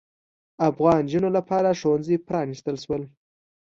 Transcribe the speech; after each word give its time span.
افغان 0.69 0.99
نجونو 1.05 1.29
لپاره 1.37 1.69
ښوونځي 1.79 2.15
پرانیستل 2.27 2.75
شول. 2.83 3.01